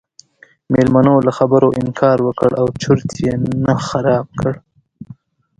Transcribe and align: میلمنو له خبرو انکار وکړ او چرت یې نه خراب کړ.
میلمنو 0.73 1.15
له 1.25 1.31
خبرو 1.37 1.75
انکار 1.81 2.17
وکړ 2.23 2.51
او 2.61 2.67
چرت 2.81 3.09
یې 3.23 3.33
نه 3.65 3.73
خراب 3.87 4.25
کړ. 4.39 4.53